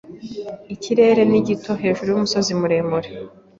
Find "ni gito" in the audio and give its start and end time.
1.31-1.71